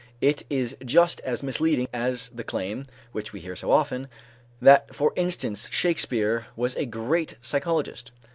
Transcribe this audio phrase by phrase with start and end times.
[0.19, 4.07] It is just as misleading as the claim, which we hear so often,
[4.59, 8.11] that for instance Shakespeare was a great psychologist.